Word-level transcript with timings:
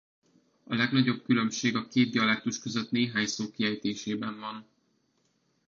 A 0.63 0.75
legnagyobb 0.75 1.23
különbség 1.23 1.75
a 1.75 1.87
két 1.87 2.11
dialektus 2.11 2.59
között 2.59 2.91
néhány 2.91 3.25
szó 3.27 3.51
kiejtésében 3.51 4.39
van. 4.39 4.65